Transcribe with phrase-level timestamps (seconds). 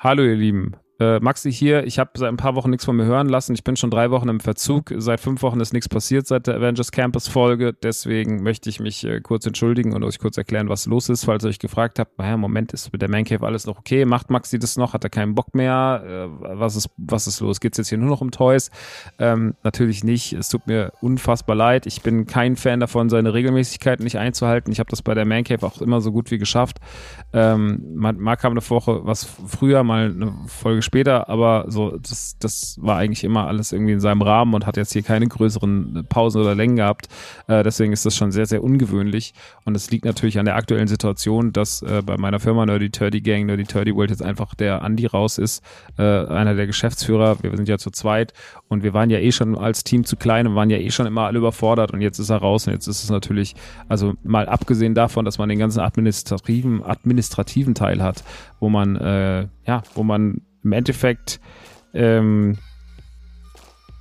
[0.00, 3.04] Hallo ihr Lieben, äh, Maxi hier, ich habe seit ein paar Wochen nichts von mir
[3.04, 3.54] hören lassen.
[3.54, 4.92] Ich bin schon drei Wochen im Verzug.
[4.96, 7.72] Seit fünf Wochen ist nichts passiert seit der Avengers Campus Folge.
[7.72, 11.44] Deswegen möchte ich mich äh, kurz entschuldigen und euch kurz erklären, was los ist, falls
[11.44, 14.04] ihr euch gefragt habt, naja, im Moment ist mit der Man Cave alles noch okay.
[14.04, 14.92] Macht Maxi das noch?
[14.92, 16.02] Hat er keinen Bock mehr?
[16.04, 17.60] Äh, was, ist, was ist los?
[17.60, 18.70] Geht's jetzt hier nur noch um Toys?
[19.20, 20.32] Ähm, natürlich nicht.
[20.32, 21.86] Es tut mir unfassbar leid.
[21.86, 24.72] Ich bin kein Fan davon, seine Regelmäßigkeiten nicht einzuhalten.
[24.72, 26.78] Ich habe das bei der Man Cave auch immer so gut wie geschafft.
[27.32, 32.78] Ähm, mal kam eine Woche was früher, mal eine Folge später, aber so, das, das
[32.80, 36.40] war eigentlich immer alles irgendwie in seinem Rahmen und hat jetzt hier keine größeren Pausen
[36.40, 37.08] oder Längen gehabt.
[37.46, 39.34] Äh, deswegen ist das schon sehr, sehr ungewöhnlich.
[39.64, 43.20] Und es liegt natürlich an der aktuellen Situation, dass äh, bei meiner Firma Nerdy Turdy
[43.20, 45.62] Gang, Nerdy Turdy World jetzt einfach der Andi raus ist,
[45.98, 47.42] äh, einer der Geschäftsführer.
[47.42, 48.32] Wir sind ja zu zweit
[48.68, 51.06] und wir waren ja eh schon als Team zu klein und waren ja eh schon
[51.06, 53.54] immer alle überfordert und jetzt ist er raus und jetzt ist es natürlich,
[53.88, 58.24] also mal abgesehen davon, dass man den ganzen administrativen, administrativen Teil hat,
[58.58, 61.40] wo man, äh, ja, wo man im Endeffekt
[61.94, 62.58] ähm,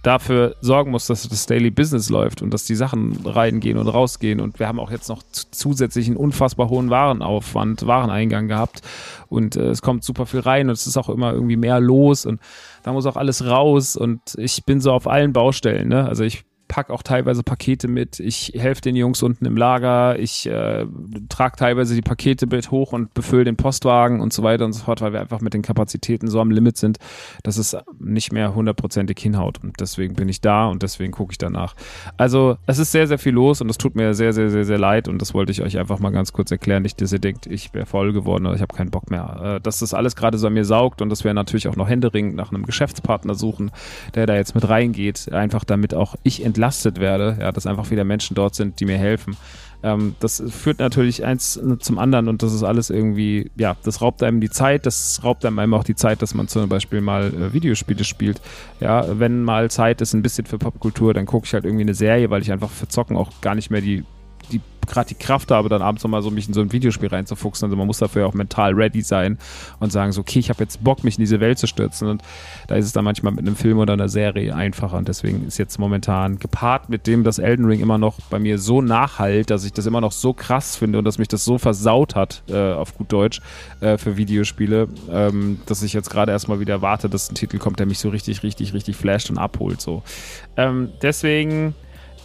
[0.04, 4.40] dafür sorgen muss, dass das Daily Business läuft und dass die Sachen reingehen und rausgehen.
[4.40, 8.82] Und wir haben auch jetzt noch zusätzlich einen unfassbar hohen Warenaufwand, Wareneingang gehabt.
[9.28, 12.26] Und äh, es kommt super viel rein und es ist auch immer irgendwie mehr los
[12.26, 12.40] und
[12.84, 13.98] da muss auch alles raus.
[13.98, 15.90] Und ich bin so auf allen Baustellen.
[15.90, 16.08] Ne?
[16.08, 18.20] Also ich pack auch teilweise Pakete mit.
[18.20, 20.20] Ich helfe den Jungs unten im Lager.
[20.20, 20.86] Ich äh,
[21.30, 24.84] trage teilweise die Pakete mit hoch und befülle den Postwagen und so weiter und so
[24.84, 26.98] fort, weil wir einfach mit den Kapazitäten so am Limit sind,
[27.44, 29.64] dass es nicht mehr hundertprozentig hinhaut.
[29.64, 31.76] Und deswegen bin ich da und deswegen gucke ich danach.
[32.18, 34.78] Also es ist sehr, sehr viel los und es tut mir sehr, sehr, sehr, sehr
[34.78, 36.84] leid und das wollte ich euch einfach mal ganz kurz erklären.
[36.84, 39.58] Nicht, dass ihr denkt, ich wäre voll geworden oder ich habe keinen Bock mehr.
[39.58, 41.88] Äh, dass das alles gerade so an mir saugt und dass wir natürlich auch noch
[41.88, 43.72] händeringend nach einem Geschäftspartner suchen,
[44.16, 47.92] der da jetzt mit reingeht, einfach damit auch ich endlich entlastet werde, ja, dass einfach
[47.92, 49.38] wieder Menschen dort sind, die mir helfen.
[49.84, 54.24] Ähm, das führt natürlich eins zum anderen und das ist alles irgendwie, ja, das raubt
[54.24, 57.54] einem die Zeit, das raubt einem auch die Zeit, dass man zum Beispiel mal äh,
[57.54, 58.42] Videospiele spielt.
[58.80, 61.94] Ja, wenn mal Zeit ist, ein bisschen für Popkultur, dann gucke ich halt irgendwie eine
[61.94, 64.04] Serie, weil ich einfach für Zocken auch gar nicht mehr die
[64.52, 67.66] die gerade die Kraft habe, dann abends nochmal so mich in so ein Videospiel reinzufuchsen.
[67.66, 69.38] Also man muss dafür auch mental ready sein
[69.80, 72.08] und sagen so, okay, ich habe jetzt Bock, mich in diese Welt zu stürzen.
[72.08, 72.24] Und
[72.68, 74.98] da ist es dann manchmal mit einem Film oder einer Serie einfacher.
[74.98, 78.58] Und deswegen ist jetzt momentan gepaart mit dem, dass Elden Ring immer noch bei mir
[78.58, 81.58] so nachhalt, dass ich das immer noch so krass finde und dass mich das so
[81.58, 83.42] versaut hat, äh, auf gut Deutsch,
[83.82, 87.80] äh, für Videospiele, ähm, dass ich jetzt gerade erstmal wieder warte, dass ein Titel kommt,
[87.80, 89.82] der mich so richtig, richtig, richtig flasht und abholt.
[89.82, 90.04] So.
[90.56, 91.76] Ähm, deswegen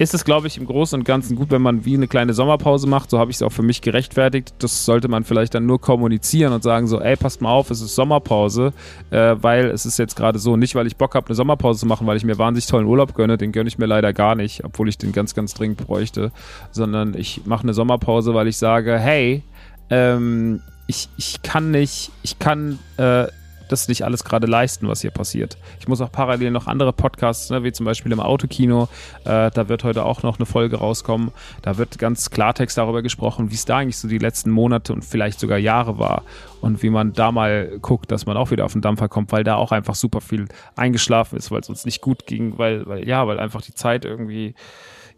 [0.02, 2.88] ist es, glaube ich, im Großen und Ganzen gut, wenn man wie eine kleine Sommerpause
[2.88, 3.10] macht.
[3.10, 4.52] So habe ich es auch für mich gerechtfertigt.
[4.58, 7.80] Das sollte man vielleicht dann nur kommunizieren und sagen so, ey, passt mal auf, es
[7.80, 8.72] ist Sommerpause,
[9.10, 11.86] äh, weil es ist jetzt gerade so, nicht weil ich Bock habe, eine Sommerpause zu
[11.86, 14.64] machen, weil ich mir wahnsinnig tollen Urlaub gönne, den gönne ich mir leider gar nicht,
[14.64, 16.32] obwohl ich den ganz, ganz dringend bräuchte,
[16.70, 19.42] sondern ich mache eine Sommerpause, weil ich sage, hey,
[19.90, 23.26] ähm, ich, ich kann nicht, ich kann äh,
[23.68, 25.56] das nicht alles gerade leisten, was hier passiert.
[25.80, 28.88] Ich muss auch parallel noch andere Podcasts, ne, wie zum Beispiel im Autokino,
[29.24, 31.32] äh, da wird heute auch noch eine Folge rauskommen.
[31.62, 35.04] Da wird ganz Klartext darüber gesprochen, wie es da eigentlich so die letzten Monate und
[35.04, 36.22] vielleicht sogar Jahre war
[36.60, 39.44] und wie man da mal guckt, dass man auch wieder auf den Dampfer kommt, weil
[39.44, 40.46] da auch einfach super viel
[40.76, 44.04] eingeschlafen ist, weil es uns nicht gut ging, weil, weil ja, weil einfach die Zeit
[44.04, 44.54] irgendwie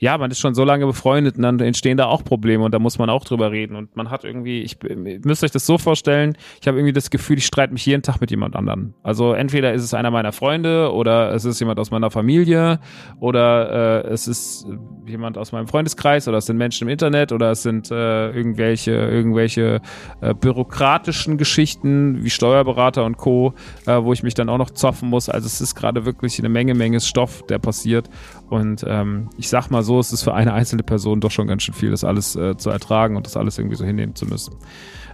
[0.05, 2.79] ja, man ist schon so lange befreundet und dann entstehen da auch Probleme und da
[2.79, 3.75] muss man auch drüber reden.
[3.75, 4.77] Und man hat irgendwie, ich
[5.25, 8.21] müsst euch das so vorstellen, ich habe irgendwie das Gefühl, ich streite mich jeden Tag
[8.21, 8.93] mit jemand anderen.
[9.03, 12.81] Also entweder ist es einer meiner Freunde oder es ist jemand aus meiner Familie
[13.19, 14.67] oder äh, es ist
[15.07, 18.91] jemand aus meinem Freundeskreis oder es sind Menschen im Internet oder es sind äh, irgendwelche,
[18.91, 19.81] irgendwelche
[20.21, 23.55] äh, bürokratischen Geschichten wie Steuerberater und Co.,
[23.87, 25.31] äh, wo ich mich dann auch noch zoffen muss.
[25.31, 28.11] Also es ist gerade wirklich eine Menge, Menge Stoff, der passiert.
[28.51, 31.63] Und ähm, ich sag mal so, es ist für eine einzelne Person doch schon ganz
[31.63, 34.55] schön viel, das alles äh, zu ertragen und das alles irgendwie so hinnehmen zu müssen.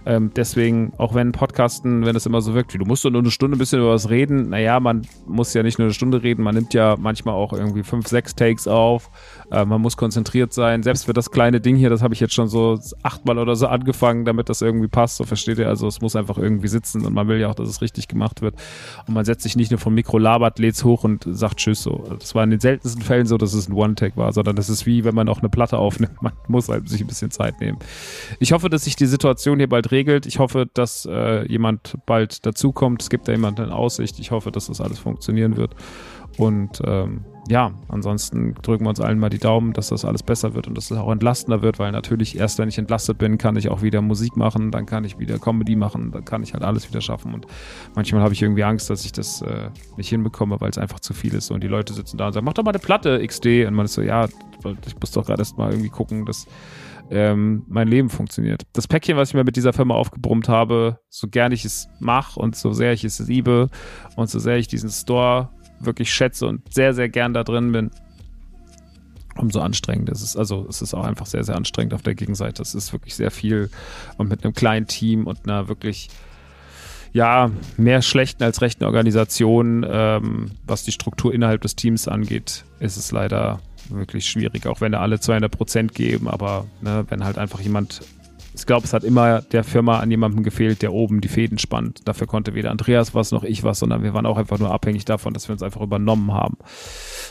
[0.05, 3.31] Ähm, deswegen, auch wenn Podcasten, wenn es immer so wirkt, wie du musst nur eine
[3.31, 6.43] Stunde ein bisschen über was reden, naja, man muss ja nicht nur eine Stunde reden,
[6.43, 9.11] man nimmt ja manchmal auch irgendwie fünf, sechs Takes auf
[9.51, 10.81] äh, man muss konzentriert sein.
[10.81, 13.67] Selbst für das kleine Ding hier, das habe ich jetzt schon so achtmal oder so
[13.67, 15.17] angefangen, damit das irgendwie passt.
[15.17, 15.67] So versteht ihr?
[15.67, 18.41] Also es muss einfach irgendwie sitzen und man will ja auch, dass es richtig gemacht
[18.41, 18.55] wird.
[19.07, 22.03] Und man setzt sich nicht nur vom Mikro, labert, lädt's hoch und sagt Tschüss so.
[22.19, 24.85] Das war in den seltensten Fällen so, dass es ein One-Take war, sondern das ist
[24.85, 26.21] wie, wenn man auch eine Platte aufnimmt.
[26.21, 27.77] Man muss halt sich ein bisschen Zeit nehmen.
[28.39, 30.25] Ich hoffe, dass sich die Situation hier bald regelt.
[30.25, 33.01] Ich hoffe, dass äh, jemand bald dazukommt.
[33.01, 34.19] Es gibt da jemanden in Aussicht.
[34.19, 35.75] Ich hoffe, dass das alles funktionieren wird.
[36.37, 40.53] Und ähm, ja, ansonsten drücken wir uns allen mal die Daumen, dass das alles besser
[40.53, 43.55] wird und dass es auch entlastender wird, weil natürlich erst, wenn ich entlastet bin, kann
[43.55, 46.63] ich auch wieder Musik machen, dann kann ich wieder Comedy machen, dann kann ich halt
[46.63, 47.33] alles wieder schaffen.
[47.33, 47.47] Und
[47.95, 51.13] manchmal habe ich irgendwie Angst, dass ich das äh, nicht hinbekomme, weil es einfach zu
[51.13, 51.51] viel ist.
[51.51, 53.65] Und die Leute sitzen da und sagen, mach doch mal eine Platte XD.
[53.67, 56.45] Und man ist so, ja, ich muss doch gerade erst mal irgendwie gucken, dass
[57.11, 58.63] ähm, mein Leben funktioniert.
[58.73, 62.39] Das Päckchen, was ich mir mit dieser Firma aufgebrummt habe, so gern ich es mache
[62.39, 63.69] und so sehr ich es liebe
[64.15, 65.49] und so sehr ich diesen Store
[65.79, 67.91] wirklich schätze und sehr, sehr gern da drin bin,
[69.35, 70.37] umso anstrengender ist es.
[70.37, 72.61] Also es ist auch einfach sehr, sehr anstrengend auf der Gegenseite.
[72.61, 73.69] Es ist wirklich sehr viel
[74.17, 76.09] und mit einem kleinen Team und einer wirklich
[77.13, 82.95] ja, mehr schlechten als rechten Organisation, ähm, was die Struktur innerhalb des Teams angeht, ist
[82.95, 83.59] es leider
[83.91, 88.01] wirklich schwierig, auch wenn da alle 200 Prozent geben, aber ne, wenn halt einfach jemand
[88.53, 92.01] ich glaube, es hat immer der Firma an jemandem gefehlt, der oben die Fäden spannt.
[92.05, 95.05] Dafür konnte weder Andreas was noch ich was, sondern wir waren auch einfach nur abhängig
[95.05, 96.57] davon, dass wir uns einfach übernommen haben.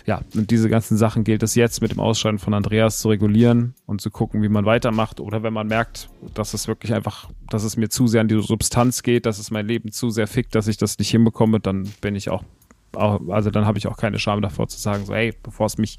[0.06, 3.74] Ja, und diese ganzen Sachen gilt es jetzt mit dem Ausscheiden von Andreas zu regulieren
[3.86, 5.20] und zu gucken, wie man weitermacht.
[5.20, 8.40] Oder wenn man merkt, dass es wirklich einfach, dass es mir zu sehr an die
[8.40, 11.86] Substanz geht, dass es mein Leben zu sehr fickt, dass ich das nicht hinbekomme, dann
[12.00, 12.44] bin ich auch
[12.92, 15.98] also dann habe ich auch keine Scham davor zu sagen, so, ey, bevor es mich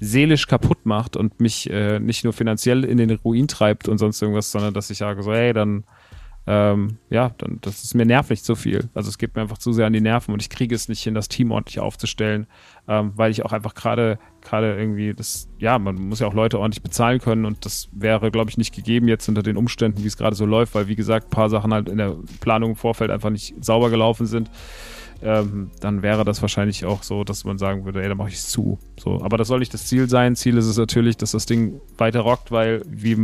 [0.00, 4.20] seelisch kaputt macht und mich äh, nicht nur finanziell in den Ruin treibt und sonst
[4.22, 5.84] irgendwas, sondern dass ich sage, so, ey, dann,
[6.46, 8.88] ähm, ja, dann, das ist mir nervig zu viel.
[8.94, 11.02] Also es geht mir einfach zu sehr an die Nerven und ich kriege es nicht
[11.02, 12.46] hin, das Team ordentlich aufzustellen,
[12.88, 16.58] ähm, weil ich auch einfach gerade, gerade irgendwie das, ja, man muss ja auch Leute
[16.58, 20.06] ordentlich bezahlen können und das wäre, glaube ich, nicht gegeben jetzt unter den Umständen, wie
[20.06, 22.76] es gerade so läuft, weil, wie gesagt, ein paar Sachen halt in der Planung im
[22.76, 24.50] Vorfeld einfach nicht sauber gelaufen sind
[25.22, 28.36] ähm, dann wäre das wahrscheinlich auch so, dass man sagen würde, ey, dann mache ich
[28.36, 28.78] es zu.
[28.98, 30.34] So, aber das soll nicht das Ziel sein.
[30.34, 33.16] Ziel ist es natürlich, dass das Ding weiter rockt, weil wie,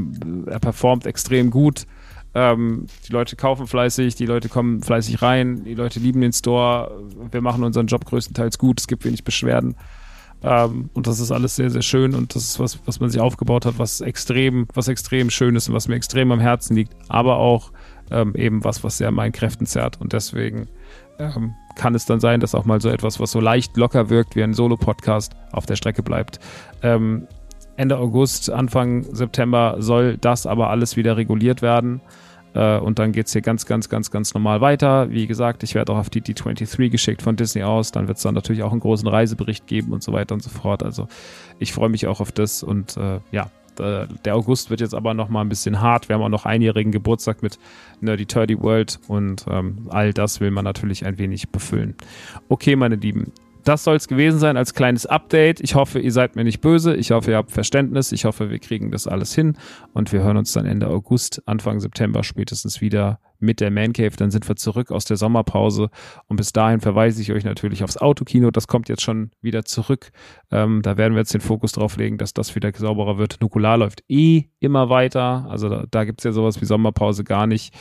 [0.46, 1.86] er performt extrem gut.
[2.34, 7.02] Ähm, die Leute kaufen fleißig, die Leute kommen fleißig rein, die Leute lieben den Store.
[7.30, 9.74] Wir machen unseren Job größtenteils gut, es gibt wenig Beschwerden.
[10.42, 13.22] Ähm, und das ist alles sehr, sehr schön und das ist was, was man sich
[13.22, 16.94] aufgebaut hat, was extrem, was extrem schön ist und was mir extrem am Herzen liegt,
[17.08, 17.72] aber auch
[18.10, 19.98] ähm, eben was, was sehr an meinen Kräften zerrt.
[19.98, 20.68] Und deswegen
[21.18, 24.34] ähm, kann es dann sein, dass auch mal so etwas, was so leicht locker wirkt
[24.34, 26.40] wie ein Solo-Podcast, auf der Strecke bleibt.
[26.82, 27.28] Ähm,
[27.76, 32.00] Ende August, Anfang September soll das aber alles wieder reguliert werden.
[32.54, 35.10] Äh, und dann geht es hier ganz, ganz, ganz, ganz normal weiter.
[35.10, 37.92] Wie gesagt, ich werde auch auf die D23 geschickt von Disney aus.
[37.92, 40.50] Dann wird es dann natürlich auch einen großen Reisebericht geben und so weiter und so
[40.50, 40.82] fort.
[40.82, 41.06] Also
[41.58, 45.28] ich freue mich auch auf das und äh, ja, der August wird jetzt aber noch
[45.28, 46.08] mal ein bisschen hart.
[46.08, 47.58] Wir haben auch noch einjährigen Geburtstag mit
[48.00, 51.94] Nerdy Turdy World und ähm, all das will man natürlich ein wenig befüllen.
[52.48, 53.32] Okay, meine Lieben,
[53.66, 55.60] das soll es gewesen sein als kleines Update.
[55.60, 56.94] Ich hoffe, ihr seid mir nicht böse.
[56.94, 58.12] Ich hoffe, ihr habt Verständnis.
[58.12, 59.56] Ich hoffe, wir kriegen das alles hin
[59.92, 64.16] und wir hören uns dann Ende August, Anfang September spätestens wieder mit der Man Cave.
[64.16, 65.90] Dann sind wir zurück aus der Sommerpause.
[66.26, 68.50] Und bis dahin verweise ich euch natürlich aufs Autokino.
[68.50, 70.10] Das kommt jetzt schon wieder zurück.
[70.50, 73.38] Ähm, da werden wir jetzt den Fokus drauf legen, dass das wieder sauberer wird.
[73.40, 75.46] Nukular läuft eh immer weiter.
[75.48, 77.74] Also da, da gibt es ja sowas wie Sommerpause gar nicht.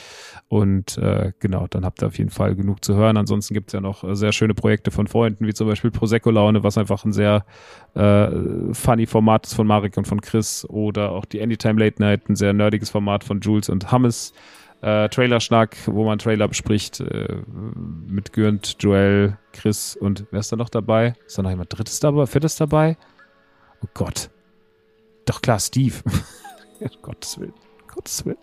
[0.48, 3.18] Und äh, genau, dann habt ihr auf jeden Fall genug zu hören.
[3.18, 6.32] Ansonsten gibt es ja noch äh, sehr schöne Projekte von Freunden, wie zum Beispiel Prosecco
[6.32, 7.46] Laune, was einfach ein sehr
[7.94, 8.30] äh,
[8.74, 10.66] funny Format ist von Marek und von Chris.
[10.70, 14.34] Oder auch die Anytime Late Night, ein sehr nerdiges Format von Jules und Hammes
[14.86, 17.38] äh, Trailer-Schnack, wo man Trailer bespricht äh,
[18.08, 21.16] mit Gürnt, Joel, Chris und wer ist da noch dabei?
[21.26, 22.96] Ist da noch jemand Drittes dabei, Viertes dabei?
[23.84, 24.30] Oh Gott.
[25.26, 25.96] Doch klar, Steve.
[27.02, 27.54] Gottes Willen.
[27.88, 28.38] Gottes Willen.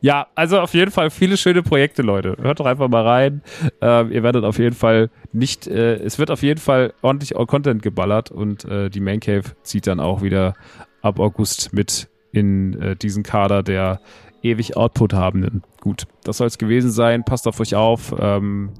[0.00, 2.36] Ja, also auf jeden Fall viele schöne Projekte, Leute.
[2.40, 3.42] Hört doch einfach mal rein.
[3.80, 7.82] Ähm, ihr werdet auf jeden Fall nicht, äh, es wird auf jeden Fall ordentlich Content
[7.82, 10.54] geballert und äh, die Main Cave zieht dann auch wieder
[11.02, 14.00] ab August mit in äh, diesen Kader der
[14.44, 15.62] ewig Output habenden.
[15.80, 17.24] Gut, das soll es gewesen sein.
[17.24, 18.70] Passt auf euch auf, ähm,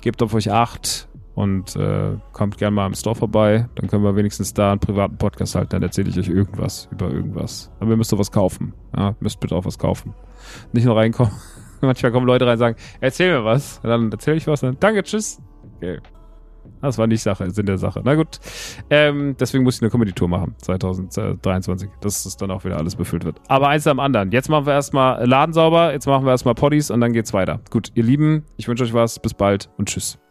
[0.00, 3.68] gebt auf euch Acht und äh, kommt gerne mal im Store vorbei.
[3.74, 5.70] Dann können wir wenigstens da einen privaten Podcast halten.
[5.70, 7.70] Dann erzähle ich euch irgendwas über irgendwas.
[7.80, 8.74] Aber ihr müsst doch was kaufen.
[8.96, 10.14] Ja, müsst bitte auch was kaufen.
[10.72, 11.32] Nicht nur reinkommen.
[11.80, 13.78] Manchmal kommen Leute rein und sagen, erzähl mir was.
[13.82, 14.60] Und dann erzähle ich was.
[14.60, 15.40] Dann, danke, tschüss.
[15.76, 16.00] Okay.
[16.80, 18.02] Das war nicht Sache, Sinn der Sache.
[18.04, 18.40] Na gut.
[18.90, 23.24] Ähm, deswegen muss ich eine Comedy-Tour machen, 2023, dass es dann auch wieder alles befüllt
[23.24, 23.40] wird.
[23.48, 24.32] Aber eins am anderen.
[24.32, 27.60] Jetzt machen wir erstmal Laden sauber, jetzt machen wir erstmal Poddies und dann geht's weiter.
[27.70, 29.18] Gut, ihr Lieben, ich wünsche euch was.
[29.18, 30.21] Bis bald und tschüss.